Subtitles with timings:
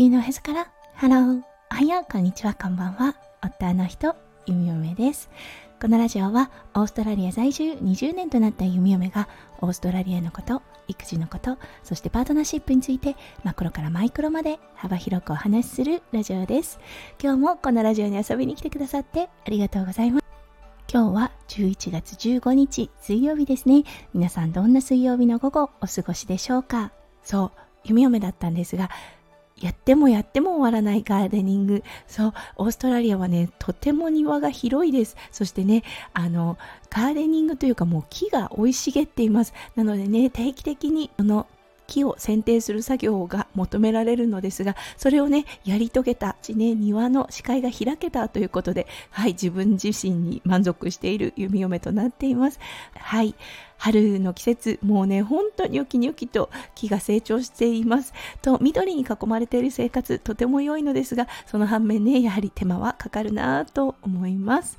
[0.00, 3.14] 地球のへそからハローおはようこんにちはこんばんは
[3.44, 4.16] 夫の人
[4.46, 5.28] ゆみおめです
[5.78, 9.28] このラジオはオーストラリア在住20年となった弓嫁が
[9.60, 13.14] オーストラリアのこと、育児のこと、そしてパートナーシップについて
[13.44, 16.80] マクロからマイクロまで幅広くお話しするラジオです。
[17.22, 20.24] 今日もこのラジオに遊びに来てくださってありがとうございます。
[20.90, 23.84] 今日は11月15日水曜日ですね。
[24.14, 26.90] 皆さんどんな水曜日の午後お過ごしでしょうか？
[27.22, 28.88] そう、弓嫁だったんですが、
[29.60, 31.84] やってもやっても終わらないガーデニング。
[32.06, 35.16] そう、オーストラリアはね、とても庭が広いです。
[35.30, 35.82] そしてね、
[36.14, 36.58] あの、
[36.90, 39.52] ガーデニングというかもう木が生い茂っています。
[39.76, 41.46] なのでね、定期的にその
[41.90, 52.60] 木を剪定する作業が求められるのですが、それをね、やり遂げた、ね、庭の視界が開けたということで、はい、自分自身に満足している弓嫁となっています。
[52.94, 53.34] はい。
[53.80, 58.12] 春の季節、もうね、本当にニョキニョキと木が成長しています。
[58.42, 64.78] と、緑に囲まれている生活、とても良いのですが、その反面ね、やはり手間はかかるなと思います。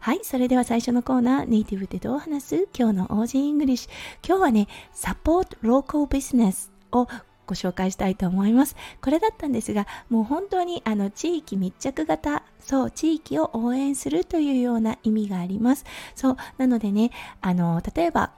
[0.00, 3.90] はい、それでは最初のコーナー、ネイティブでどう話す今日の Aussie English。
[4.26, 7.06] 今日はね、 support local business を
[7.46, 8.74] ご紹介したいと思います。
[9.00, 15.84] これだったんですが、もう本当にあの地域密着型、そう、地域を応援するというような意味があります。
[16.14, 18.32] そう、なのでね、あの、例えば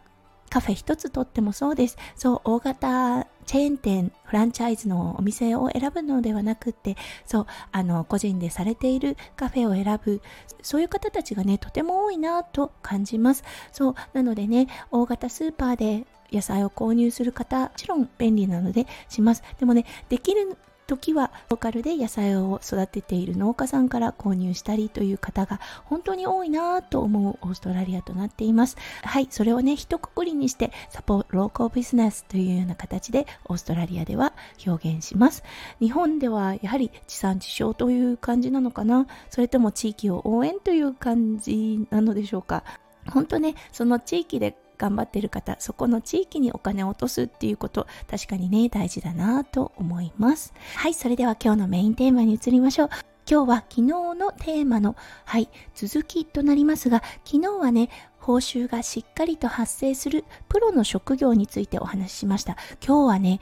[0.53, 1.97] カフェ一つとってもそうです。
[2.15, 10.21] そう、大型チェーン店、フランチャイズのお店を選ぶのではなくって、そう、あの、個人でされているカフェを選ぶ、
[10.61, 13.45] そういう方たちがね、とても多いなと感じます。
[13.73, 19.43] そう、なのでね、大型スーパーで野菜を購入する方、もちろん便利なのでします。
[19.59, 28.77] でもね、できる時はローカルで野菜を育てている農家さんから購入したりという方が本当に多いなと思うオーストラリアとなっています。
[29.03, 34.33] はい、それをね、一括りにしてサポートローカルビジネスというような形でオーストラリアでは
[34.67, 35.43] 表現します。
[35.81, 39.07] 日本ではやはり地産地消という感じなのかな？
[39.31, 42.65] それとも地域を応援という感じなのでしょうか？
[43.09, 50.53] 本当ね、その地域で頑張ってる方、そこの地域にお金を落とすっていうこと、確かにね、大事だなと思います。
[50.75, 52.89] はい、それでは今日のメインテーマに移りましょう。
[53.31, 62.57] 今日は昨日のテーマの、はい、続きとなりますが、昨日はね、報酬がしっかりと発生するプロの職業についてお話ししました。
[62.85, 63.39] 今日はね、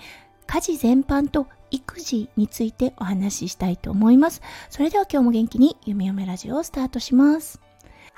[0.46, 4.42] 家事全般と育児についてお話ししたいと思います。
[4.68, 7.69] それでは今日も元気に夢嫁ラジオをスタートします。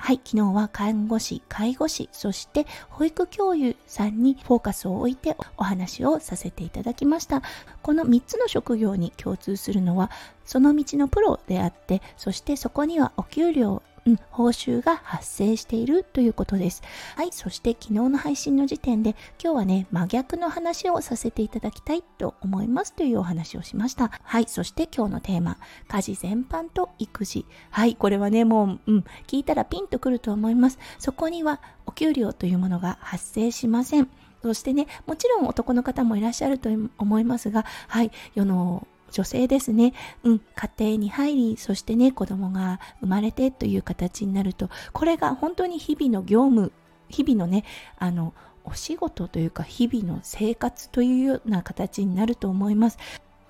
[0.05, 7.41] はい、昨日は看護師、介護士、そして保育教諭さんにフォーカスを置いてお話をさせていただきました。
[7.81, 10.11] この3つの職業に共通するのは、
[10.43, 16.81] その道のプロであって、そしてそこにはお給料うん、報酬が発生しているということです。
[17.15, 24.11] はい、そして昨日の配信の時点で今日はね、真逆の話をさせていただきたいと思いますというお話をしました。
[24.23, 27.45] はい、そして今日のテーマ、家事全般と育児。
[27.69, 30.79] はい、これはね、もう、うん、聞いたらピンとくると思います。
[30.99, 34.09] そこにはお給料というものが発生しません。
[34.41, 39.93] そしてね、もちろん男の方もいらっしゃると思いますが、はい、世の女性ですね、
[40.23, 46.71] うん、家庭に入り、そしてね、子供が生まれてという形になると、これが本当に日々の業務、
[47.09, 47.63] 日々のね、
[47.97, 48.33] あの、
[48.65, 52.97] お仕事というか日々の生活というような形になると思います。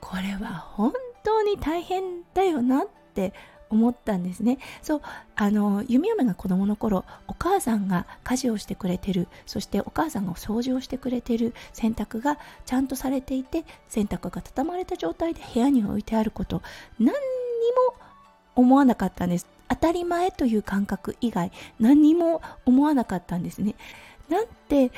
[0.01, 0.91] これは本
[1.23, 3.33] 当に大変だよなって
[3.73, 4.59] 思ったんですね。
[4.81, 5.01] そう
[5.35, 9.27] あの弓嫁が子供の頃お母さんが家事をしてくれてる。
[9.45, 11.53] そしてお母さんが掃除をしてくれてる。
[11.73, 16.61] 洗濯がちゃんとされていて洗濯が畳まれた状態で部屋に置いてあること。
[16.99, 17.13] 何に
[17.89, 17.95] も
[18.55, 19.47] 思わなかったんです。
[19.69, 23.75] 当たり前という感覚以外何にも思わなかったんですね。
[24.29, 24.91] なんて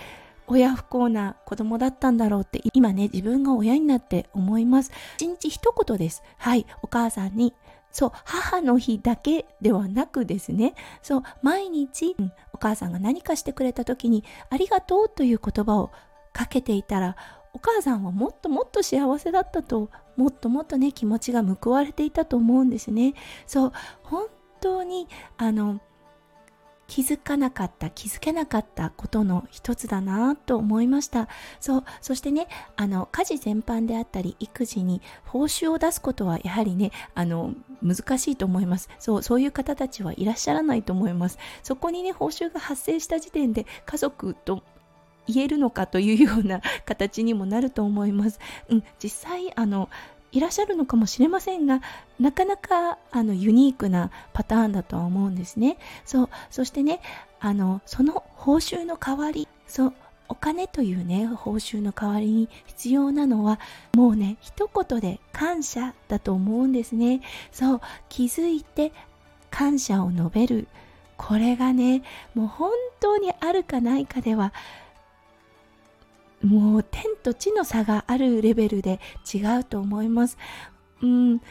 [0.47, 4.91] 親不幸な子供だったんだろうって今ね自分が親になって思います。
[5.17, 6.23] 一日一言です。
[6.37, 7.53] はいお母さんに
[7.95, 12.13] そう、母の日だけではなくですね、そう、毎日、
[12.51, 15.93] お母さんが何かしてくれた時に、ありがとうという言葉を
[16.33, 17.15] かけていたら、
[17.53, 23.13] お母さんはもっともっと幸せだったと、もっともっとね、気持ちが報われていたと思うんですね。
[23.47, 23.71] そう、
[24.03, 24.27] 本
[24.59, 25.07] 当に、
[25.37, 25.79] あの、
[26.87, 31.27] 気づかなかった気づけなかったことの一つだなと思いました。
[31.59, 38.89] そうそしてねあの家事全般であったり育児に報酬を出すことはやはりねあの難しいと思います。
[38.99, 41.37] そうそういう方たちはいらっしゃらないと思います。
[41.63, 44.61] そこにね報酬が発生した時点で家族と
[45.27, 48.39] 言えるのかというような形にもなると思います。
[48.69, 49.89] うん、実際あの
[50.35, 51.81] いらっしゃるのかもしれませんが
[52.19, 55.77] なかなかあのユニークなパターンだとは思うんですね。
[56.03, 56.99] そうそしてね
[57.39, 59.93] あのその報酬の代わりそう
[60.27, 63.61] お金というね報酬の代わりに必要なのは
[63.93, 67.21] もうね一言で感謝だと思うんですね。
[67.53, 68.91] そう気づいて
[69.49, 70.67] 感謝を述べる。
[71.17, 72.03] これがね
[72.33, 74.51] もう本当にあるかないかでは
[76.45, 78.99] もう天と地の差があるレベルで
[79.33, 80.37] 違うと思います。
[81.01, 81.41] うん、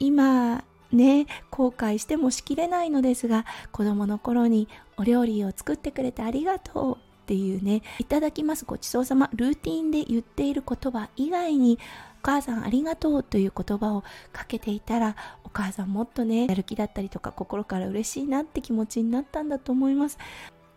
[0.00, 11.78] 今ね後悔してもしきれないのですが子供の頃にお料理を作ってくれてありがとうっていうねいただきますごちそうさまルーティンで言っている言葉以外に
[12.18, 14.02] お母さんありがとうという言葉を
[14.32, 15.14] かけていたら
[15.44, 20.18] お母さんもっとねやる気だったりとか心から嬉しいなって気持ちになったんだと思います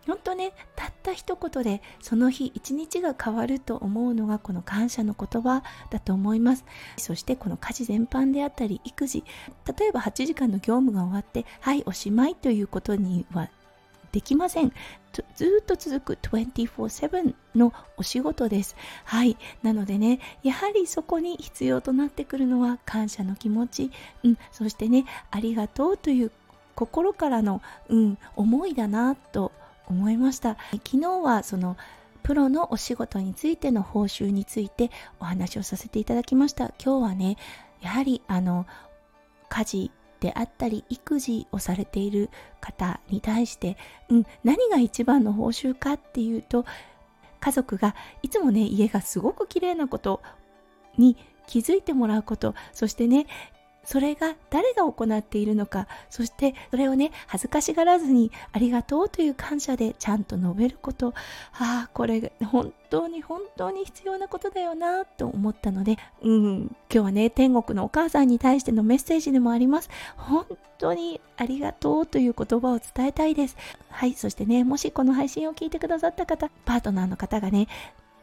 [0.06, 6.64] 本当ねたった一言でその日一日が変わると思うのがこの感謝の言葉だと思います。
[6.96, 9.24] そしてこの家事全般であったり育児
[9.78, 13.48] 例えば8時間の業務が終わってはいおしまいということには
[14.12, 14.72] できません。
[15.36, 18.76] ずっと続く24/7のお仕事です。
[19.04, 23.90] はいなのでねやはりそこに必要となってくるのは感謝の気持ち、
[24.22, 26.30] うん、そしてねありがとうという
[26.74, 30.56] 心からの、うん、思いだなと思います思いました。
[30.84, 31.76] 昨日はその
[32.22, 34.90] プロのお仕事についての報酬について
[35.20, 36.72] お話をさせていただきました。
[36.82, 37.36] 今日はね
[37.82, 38.66] やはりあの
[39.48, 39.90] 家事
[40.20, 43.76] であったり育児をされている方に対して、
[44.08, 46.64] うん、何が一番の報酬かっていうと
[47.40, 50.22] 家族がいつもね家がすごく綺麗なこと
[50.96, 52.54] に気づいてもらうこと。
[52.72, 53.26] そしてね
[53.84, 61.14] それが誰が行っているのかそしてそれをね恥ずかしがらずにありがとうという感謝でちゃんと述べること。
[61.52, 69.90] ああこれ本当に本当に必要なことだよなと思ったのでうん今日はね天国のお母さんに対してのメッセージでもあります。
[70.16, 70.46] 本
[70.78, 73.56] 当にありがとうという言葉を伝えたいです。
[73.88, 77.68] はいそしてねもしこの配信を聞いてくださった方パートナーの方がね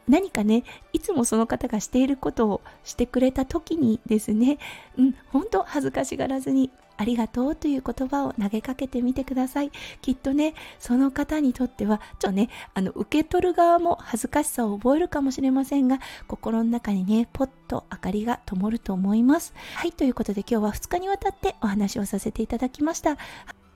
[0.08, 4.58] 何かねいつもその方がしていることをしてくれた時にですね
[4.98, 9.72] うん本当恥ずかしがらずにありがとうという言葉を投げかけてみてください。
[10.02, 19.54] きっとねその方にとってはちょっとねあの受け取る側も恥ずかしさを覚えるかもしれませんが心の中にねポッと明かりが灯ると思います。
[19.74, 23.16] はいということで今日は2日にわたってお話をさせていただきました。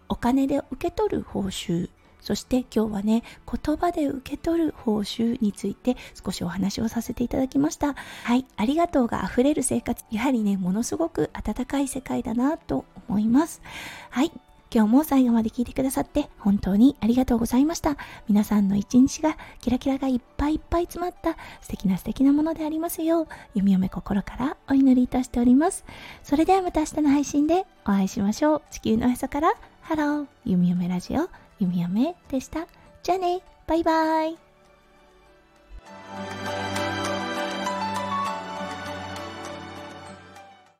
[0.08, 1.90] お金で受け取る報酬。
[2.26, 7.94] そして今日はね言葉で受け取る報酬について少しお話をさせていただきました
[8.24, 13.62] はいありがとうが溢れる生活やはりねものすごく温かい世界だなと思います
[14.10, 14.32] はい
[14.74, 17.96] 今日も最後まで聞いてくださって本当にありがとうございました。
[18.28, 25.84] 皆さんの一日がキラキラがいっぱいいっぱい詰まった素敵な素敵なものでありますよう、弓嫁心からお祈りいたしております。
[26.24, 28.62] それではまた明日の配信でお会いしましょう。
[28.70, 32.66] 地球のへそからハロー、弓嫁ラジオ弓嫁でした。
[33.02, 34.45] じゃあね、バイバイ。